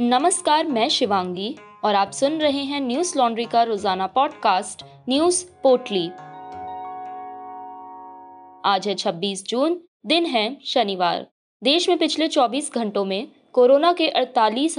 [0.00, 6.08] नमस्कार, मैं शिवांगी और आप सुन रहे हैं न्यूज़ लॉन्ड्री का रोज़ाना पॉडकास्ट, न्यूज़ पोटली
[8.70, 11.26] आज है 26 जून, दिन है शनिवार।
[11.62, 14.78] देश में पिछले 24 घंटों में कोरोना के अड़तालीस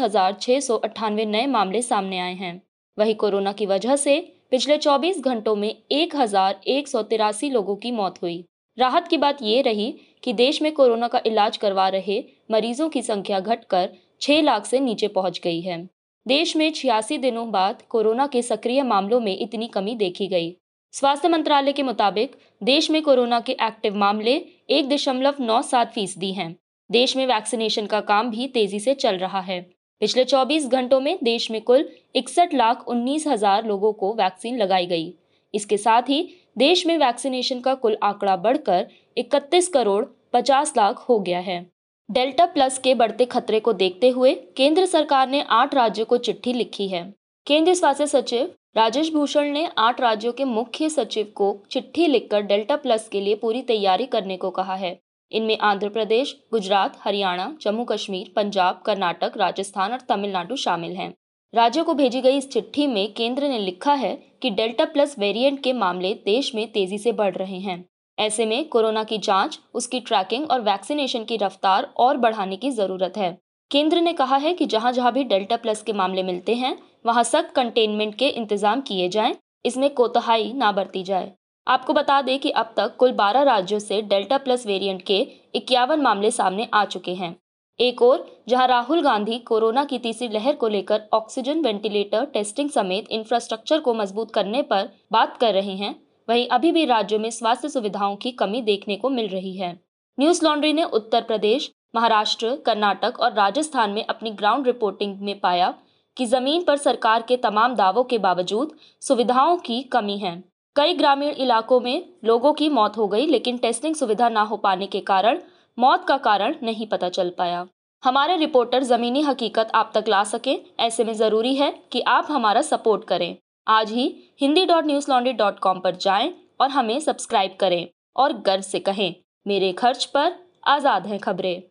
[1.26, 2.62] नए मामले सामने आए हैं।
[3.00, 7.76] वही कोरोना की वजह से पिछले 24 घंटों में एक हज़ार एक सौ तिरासी लोगों
[7.76, 8.46] की मौत हुई।
[8.80, 13.02] राहत की बात ये रही कि देश में कोरोना का इलाज करवा रहे मरीजों की
[13.02, 13.90] संख्या घटकर
[14.22, 15.78] छह लाख से नीचे पहुँच गई है।
[16.26, 20.56] देश में छियासी दिनों बाद कोरोना के सक्रिय मामलों में इतनी कमी देखी गई।
[20.94, 24.34] स्वास्थ्य मंत्रालय के मुताबिक, देश में कोरोना के एक्टिव मामले
[24.70, 26.56] एक दशमलव नौ सात फ़ीसदी हैं।
[26.90, 29.62] देश में वैक्सीनेशन का काम भी तेज़ी से चल रहा है।
[30.02, 34.86] पिछले 24 घंटों में देश में कुल इकसठ लाख उन्नीस हज़ार लोगों को वैक्सीन लगाई
[34.86, 35.14] गई।
[35.54, 38.88] इसके साथ ही, देश में वैक्सीनेशन का कुल आंकड़ा बढ़कर
[39.18, 41.75] 31 करोड़ 50 लाख हो गया है।
[42.10, 46.54] डेल्टा प्लस के बढ़ते खतरे को देखते हुए केंद्र सरकार ने आठ राज्यों को चिट्ठी
[46.54, 47.04] लिखी है।
[47.48, 52.76] केंद्रीय स्वास्थ्य सचिव राजेश भूषण ने आठ राज्यों के मुख्य सचिव को चिट्ठी लिखकर डेल्टा
[52.76, 55.00] प्लस के लिए पूरी तैयारी करने को कहा है।
[55.32, 61.14] इनमें आंध्र प्रदेश, गुजरात, हरियाणा, जम्मू कश्मीर, पंजाब, कर्नाटक, राजस्थान और तमिलनाडु शामिल हैं।
[61.54, 65.64] राज्यों को भेजी गई इस चिट्ठी में केंद्र ने लिखा है कि डेल्टा प्लस वेरिएंट
[65.64, 67.84] के मामले देश में तेज़ी से बढ़ रहे हैं।
[68.18, 73.18] ऐसे में कोरोना की जाँच, उसकी ट्रैकिंग और वैक्सीनेशन की रफ्तार और बढ़ाने की ज़रूरत
[73.18, 73.38] है।
[73.72, 77.24] केंद्र ने कहा है कि जहाँ जहाँ भी डेल्टा प्लस के मामले मिलते हैं, वहाँ
[77.24, 81.32] सख्त कंटेनमेंट के इंतज़ाम किए जाएँ, इसमें कोतहाई ना बरती जाए।
[81.68, 85.20] आपको बता दें कि अब तक कुल 12 राज्यों से डेल्टा प्लस वेरिएंट के
[85.56, 87.36] इक्यावन मामले सामने आ चुके हैं।
[87.80, 93.06] एक और, जहाँ राहुल गांधी कोरोना की तीसरी लहर को लेकर ऑक्सीजन वेंटिलेटर टेस्टिंग समेत
[93.12, 95.96] इंफ्रास्ट्रक्चर को मज़बूत करने पर बात कर रहे हैं
[96.28, 99.72] वहीं अभी भी राज्यों में स्वास्थ्य सुविधाओं की कमी देखने को मिल रही है।
[100.18, 105.74] न्यूज़ लॉन्ड्री ने उत्तर प्रदेश, महाराष्ट्र, कर्नाटक और राजस्थान में अपनी ग्राउंड रिपोर्टिंग में पाया
[106.18, 110.44] कि ज़मीन पर सरकार के तमाम दावों के बावजूद सुविधाओं की कमी है।
[110.76, 114.88] कई ग्रामीण इलाकों में लोगों की मौत हो गई, लेकिन टेस्टिंग सुविधा न हो पाने
[114.88, 115.40] के कारण
[115.78, 117.66] मौत का कारण नहीं पता चल पाया।
[118.04, 122.62] हमारे रिपोर्टर जमीनी हकीकत आप तक ला सके, ऐसे में ज़रूरी है कि आप हमारा
[122.62, 123.36] सपोर्ट करें।
[123.68, 124.04] आज ही
[124.42, 128.80] Hindi dot news laundry dot com पर जाएँ और हमें सब्सक्राइब करें और गर्व से
[128.80, 129.16] कहें,
[129.46, 130.34] मेरे खर्च पर
[130.66, 131.62] आज़ाद हैं खबरें।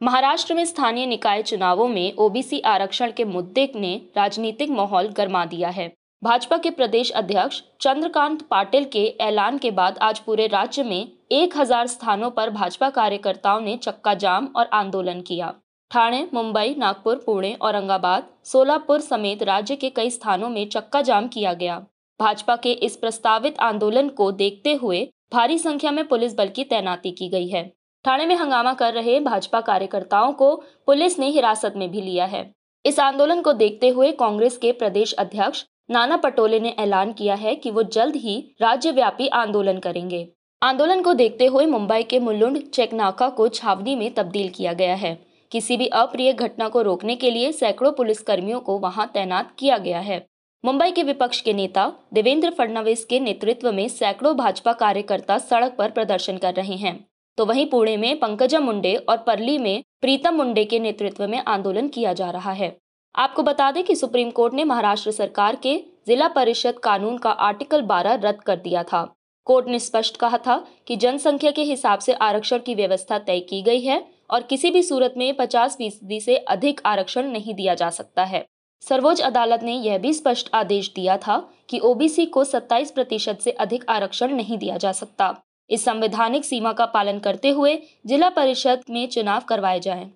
[0.00, 5.68] महाराष्ट्र में स्थानीय निकाय चुनावों में ओबीसी आरक्षण के मुद्दे ने राजनीतिक माहौल गर्मा दिया
[5.70, 11.08] है। भाजपा के प्रदेश अध्यक्ष चंद्रकांत पाटिल के ऐलान के बाद आज पूरे राज्य में
[11.32, 15.54] एक हज़ार स्थानों पर भाजपा कार्यकर्ताओं ने चक्का जाम और आंदोलन किया।
[15.90, 21.52] ठाणे, मुंबई, नागपुर, पुणे, औरंगाबाद, सोलापुर समेत राज्य के कई स्थानों में चक्का जाम किया
[21.52, 21.78] गया।
[22.20, 27.10] भाजपा के इस प्रस्तावित आंदोलन को देखते हुए भारी संख्या में पुलिस बल की तैनाती
[27.10, 27.64] की गई है।
[28.04, 30.54] ठाणे में हंगामा कर रहे भाजपा कार्यकर्ताओं को
[30.86, 32.50] पुलिस ने हिरासत में भी लिया है।
[32.84, 37.54] इस आंदोलन को देखते हुए कांग्रेस के प्रदेश अध्यक्ष नाना पटोले ने ऐलान किया है
[37.54, 40.26] कि वो जल्द ही राज्यव्यापी आंदोलन करेंगे।
[40.62, 45.25] आंदोलन को देखते हुए मुंबई के मुलुंड चेकनाका को छावनी में तब्दील किया गया है।
[45.50, 49.78] किसी भी अप्रिय घटना को रोकने के लिए सैकड़ों पुलिस कर्मियों को वहाँ तैनात किया
[49.78, 50.26] गया है।
[50.64, 55.90] मुंबई के विपक्ष के नेता देवेंद्र फडणवीस के नेतृत्व में सैकड़ों भाजपा कार्यकर्ता सड़क पर
[55.90, 57.08] प्रदर्शन कर रहे हैं।
[57.38, 61.88] तो वहीं पुणे में पंकजा मुंडे और परली में प्रीतम मुंडे के नेतृत्व में आंदोलन
[61.88, 62.76] किया जा रहा है।
[63.16, 65.76] आपको बता दें कि सुप्रीम कोर्ट ने महाराष्ट्र सरकार के
[66.06, 69.14] जिला परिषद कानून का आर्टिकल 12 रद्द कर दिया था।
[69.44, 73.62] कोर्ट ने स्पष्ट कहा था कि जनसंख्या के हिसाब से आरक्षण की व्यवस्था तय की
[73.62, 77.90] गई है और किसी भी सूरत में 50 फ़ीसदी से अधिक आरक्षण नहीं दिया जा
[77.90, 78.44] सकता है।
[78.80, 81.38] सर्वोच्च अदालत ने यह भी स्पष्ट आदेश दिया था
[81.68, 85.34] कि ओबीसी को 27 प्रतिशत से अधिक आरक्षण नहीं दिया जा सकता।
[85.70, 90.10] इस संवैधानिक सीमा का पालन करते हुए जिला परिषद में चुनाव करवाए जाएँ।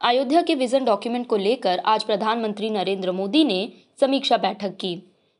[0.00, 4.96] अयोध्या के विजन डॉक्यूमेंट को लेकर आज प्रधानमंत्री नरेंद्र मोदी ने समीक्षा बैठक की।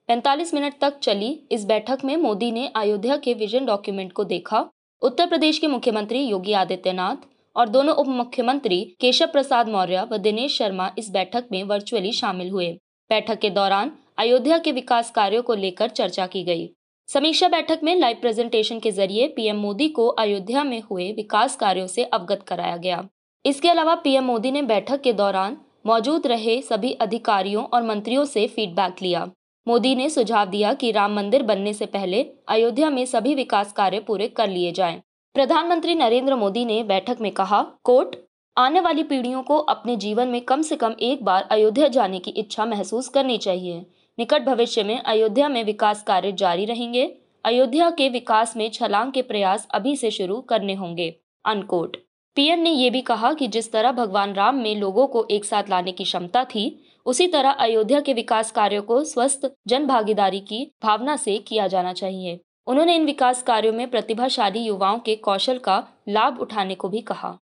[0.08, 4.68] 45 मिनट तक चली इस बैठक में मोदी ने अयोध्या के विजन डॉक्यूमेंट को देखा
[5.04, 7.26] उत्तर प्रदेश के मुख्यमंत्री योगी आदित्यनाथ
[7.56, 12.50] और दोनों उप मुख्यमंत्री केशव प्रसाद मौर्य व दिनेश शर्मा इस बैठक में वर्चुअली शामिल
[12.50, 12.68] हुए।
[13.10, 16.66] बैठक के दौरान अयोध्या के विकास कार्यों को लेकर चर्चा की गई।
[17.08, 21.86] समीक्षा बैठक में लाइव प्रेजेंटेशन के ज़रिए पीएम मोदी को अयोध्या में हुए विकास कार्यों
[21.86, 23.04] से अवगत कराया गया।
[23.44, 25.56] इसके अलावा पीएम मोदी ने बैठक के दौरान
[25.86, 29.30] मौजूद रहे सभी अधिकारियों और मंत्रियों से फीडबैक लिया।
[29.66, 34.00] मोदी ने सुझाव दिया कि राम मंदिर बनने से पहले अयोध्या में सभी विकास कार्य
[34.00, 35.00] पूरे कर लिए जाएँ।
[35.34, 38.16] प्रधानमंत्री नरेंद्र मोदी ने बैठक में कहा, कोर्ट,
[38.56, 42.30] आने वाली पीढ़ियों को अपने जीवन में कम से कम एक बार अयोध्या जाने की
[42.30, 43.86] इच्छा महसूस करनी चाहिए।
[44.18, 47.06] निकट भविष्य में अयोध्या में विकास कार्य जारी रहेंगे।
[47.44, 51.14] अयोध्या के विकास में छलांग के प्रयास अभी से शुरू करने होंगे।
[51.44, 51.96] अनकोट
[52.36, 55.68] पीएम ने ये भी कहा कि जिस तरह भगवान राम में लोगों को एक साथ
[55.70, 56.64] लाने की क्षमता थी,
[57.06, 61.92] उसी तरह अयोध्या के विकास कार्यों को स्वस्थ जन भागीदारी की भावना से किया जाना
[61.92, 65.76] चाहिए। उन्होंने इन विकास कार्यों में प्रतिभाशाली युवाओं के कौशल का
[66.08, 67.38] लाभ उठाने को भी कहा।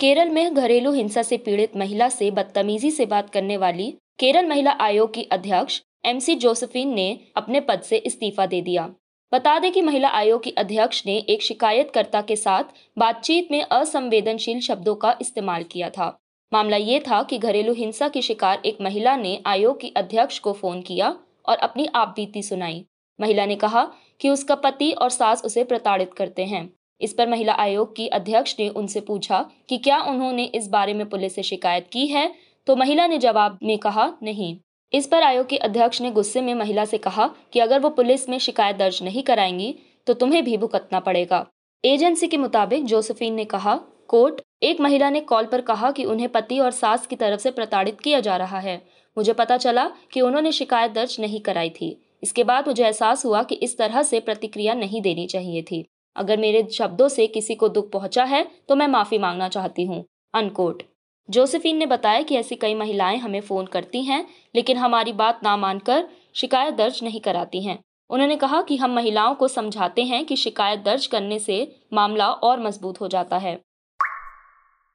[0.00, 4.76] केरल में घरेलू हिंसा से पीड़ित महिला से बदतमीजी से बात करने वाली केरल महिला
[4.80, 8.88] आयोग की अध्यक्ष एमसी जोसेफिन ने अपने पद से इस्तीफा दे दिया।
[9.32, 12.64] बता दें कि महिला आयोग की अध्यक्ष ने एक शिकायतकर्ता के साथ
[12.98, 16.18] बातचीत में असंवेदनशील शब्दों का इस्तेमाल किया था।
[16.52, 20.52] मामला ये था कि घरेलू हिंसा की शिकार एक महिला ने आयोग की अध्यक्ष को
[20.52, 21.16] फ़ोन किया
[21.46, 22.84] और अपनी आप बीती सुनाई।
[23.20, 26.70] महिला ने कहा कि उसका पति और सास उसे प्रताड़ित करते हैं।
[27.00, 31.08] इस पर महिला आयोग की अध्यक्ष ने उनसे पूछा कि क्या उन्होंने इस बारे में
[31.08, 32.34] पुलिस से शिकायत की है?
[32.66, 34.56] तो महिला ने जवाब में कहा, नहीं।
[34.92, 38.28] इस पर आयोग के अध्यक्ष ने गुस्से में महिला से कहा कि अगर वो पुलिस
[38.28, 39.74] में शिकायत दर्ज नहीं कराएँगी
[40.06, 41.46] तो तुम्हें भी भुगतना पड़ेगा।
[41.84, 43.74] एजेंसी के मुताबिक जोसेफिन ने कहा,
[44.08, 47.50] कोर्ट, एक महिला ने कॉल पर कहा कि उन्हें पति और सास की तरफ़ से
[47.50, 48.82] प्रताड़ित किया जा रहा है।
[49.16, 53.42] मुझे पता चला कि उन्होंने शिकायत दर्ज नहीं कराई थी। इसके बाद मुझे एहसास हुआ
[53.42, 55.84] कि इस तरह से प्रतिक्रिया नहीं देनी चाहिए थी।
[56.16, 60.04] अगर मेरे शब्दों से किसी को दुख पहुँचा है तो मैं माफ़ी मांगना चाहती हूँ।
[60.34, 60.82] अनकोट।
[61.30, 65.56] जोसेफिन ने बताया कि ऐसी कई महिलाएँ हमें फ़ोन करती हैं, लेकिन हमारी बात ना
[65.56, 67.78] मानकर शिकायत दर्ज नहीं कराती हैं।
[68.10, 72.60] उन्होंने कहा कि हम महिलाओं को समझाते हैं कि शिकायत दर्ज करने से मामला और
[72.60, 73.60] मज़बूत हो जाता है।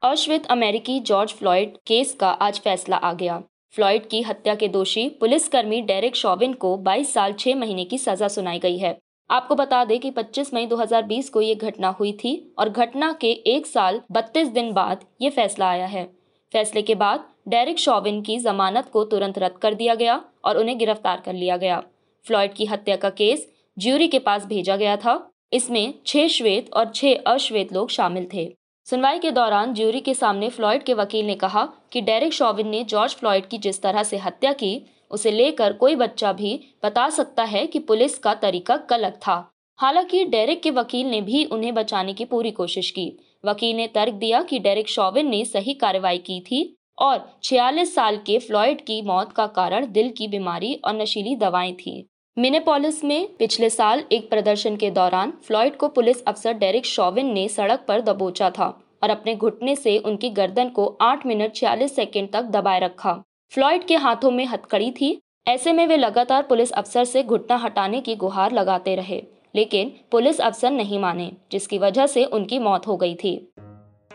[0.04, 5.10] अश्वेत अमेरिकी जॉर्ज फ्लॉयड केस का आज फैसला आ गया। फ्लॉयड की हत्या के दोषी
[5.10, 8.98] पुलिसकर्मी डेरिक शॉबिन को 22 साल 6 महीने की सजा सुनाई गई है।
[9.32, 13.32] आपको बता दें कि 25 मई 2020 को ये घटना हुई थी और घटना के
[13.32, 16.23] एक साल 32 दिन बाद ये फैसला आया है।
[16.54, 20.78] फैसले के बाद डेरिक शॉविन की जमानत को तुरंत रद्द कर दिया गया और उन्हें
[20.78, 21.84] गिरफ़्तार कर लिया गया।
[22.26, 23.48] फ्लॉयड की हत्या का केस
[23.78, 28.54] ज्यूरी के पास भेजा गया था। इसमें छह श्वेत और छह अश्वेत लोग शामिल थे।
[28.86, 32.84] सुनवाई के दौरान ज्यूरी के सामने फ्लॉयड के वकील ने कहा कि डेरिक शॉविन ने
[32.84, 37.44] जॉर्ज फ्लॉयड की जिस तरह से हत्या की, उसे लेकर कोई बच्चा भी बता सकता
[37.44, 42.14] है कि पुलिस का तरीका गलत था। हालाँकि डेरिक के वकील ने भी उन्हें बचाने
[42.14, 43.12] की पूरी कोशिश की।
[43.46, 48.18] वकील ने तर्क दिया कि डेरिक शॉविन ने सही कार्रवाई की थी और 46 साल
[48.18, 52.08] के फ्लॉयड की मौत का कारण दिल की बीमारी और नशीली दवाएँ थी।
[52.38, 57.48] मिनेपोलिस में पिछले साल एक प्रदर्शन के दौरान फ्लॉयड को पुलिस अफसर डेरिक शॉविन ने
[57.48, 58.68] सड़क पर दबोचा था
[59.04, 63.84] और अपने घुटने से उनकी गर्दन को 8 मिनट 46 सेकंड तक दबाए रखा। फ्लॉयड
[63.84, 68.16] के हाथों में हथकड़ी थी, ऐसे में वे लगातार पुलिस अफसर से घुटना हटाने की
[68.16, 69.24] गुहार लगाते रहे।
[69.56, 73.54] लेकिन पुलिस अफसर नहीं माने, जिसकी वजह से उनकी मौत हो गई थी।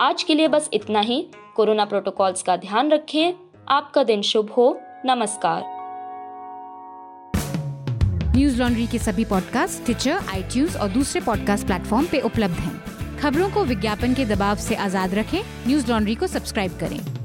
[0.00, 3.32] आज के लिए बस इतना ही। कोरोना प्रोटोकॉल्स का ध्यान रखें।
[3.69, 5.62] आपका दिन शुभ हो। नमस्कार।
[8.37, 13.50] न्यूज़ लॉन्ड्री के सभी पॉडकास्ट ट्विटर आई और दूसरे पॉडकास्ट प्लेटफॉर्म पे उपलब्ध हैं। खबरों
[13.50, 17.18] को विज्ञापन के दबाव से आज़ाद रखें। न्यूज़ लॉन्ड्री को सब्सक्राइब करें।